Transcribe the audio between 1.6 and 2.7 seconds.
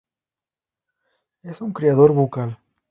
un criador bucal.